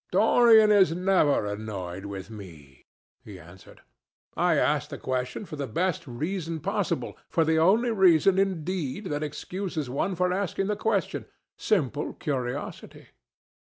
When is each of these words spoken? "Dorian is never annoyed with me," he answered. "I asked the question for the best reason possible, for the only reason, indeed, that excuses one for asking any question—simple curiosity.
"Dorian 0.11 0.71
is 0.71 0.91
never 0.95 1.45
annoyed 1.45 2.05
with 2.07 2.31
me," 2.31 2.87
he 3.23 3.39
answered. 3.39 3.81
"I 4.35 4.55
asked 4.57 4.89
the 4.89 4.97
question 4.97 5.45
for 5.45 5.57
the 5.57 5.67
best 5.67 6.07
reason 6.07 6.59
possible, 6.59 7.15
for 7.29 7.45
the 7.45 7.59
only 7.59 7.91
reason, 7.91 8.39
indeed, 8.39 9.05
that 9.11 9.21
excuses 9.21 9.91
one 9.91 10.15
for 10.15 10.33
asking 10.33 10.71
any 10.71 10.75
question—simple 10.75 12.13
curiosity. 12.13 13.09